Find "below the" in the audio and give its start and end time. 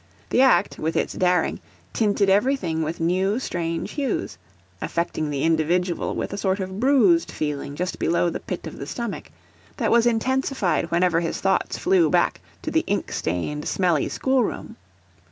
7.99-8.39